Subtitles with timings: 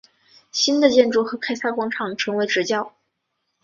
[0.51, 2.95] 新的建筑和凯撒广场成为直角。